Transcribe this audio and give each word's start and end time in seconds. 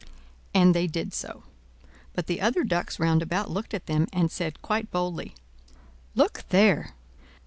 '"And 0.55 0.73
they 0.73 0.87
did 0.87 1.13
so: 1.13 1.43
but 2.13 2.25
the 2.25 2.41
other 2.41 2.63
ducks 2.63 2.99
round 2.99 3.21
about 3.21 3.51
looked 3.51 3.71
at 3.75 3.85
them, 3.85 4.07
and 4.11 4.31
said 4.31 4.63
quite 4.63 4.89
boldly: 4.89 5.35
"Look 6.15 6.43
there! 6.49 6.95